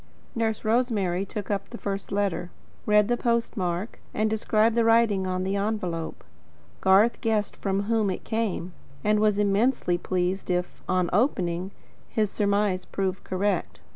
Nurse 0.33 0.65
Rosemary 0.65 1.27
took 1.27 1.51
up 1.51 1.69
the 1.69 1.77
first 1.77 2.11
letter, 2.11 2.49
read 2.87 3.07
the 3.07 3.15
postmark, 3.17 3.99
and 4.15 4.31
described 4.31 4.73
the 4.73 4.83
writing 4.83 5.27
on 5.27 5.43
the 5.43 5.55
envelope. 5.55 6.23
Garth 6.79 7.21
guessed 7.21 7.55
from 7.57 7.83
whom 7.83 8.09
it 8.09 8.23
came, 8.23 8.73
and 9.03 9.19
was 9.19 9.37
immensely 9.37 9.99
pleased 9.99 10.49
if, 10.49 10.81
on 10.89 11.07
opening, 11.13 11.69
his 12.09 12.31
surmise 12.31 12.83
proved 12.83 13.23
correct. 13.23 13.79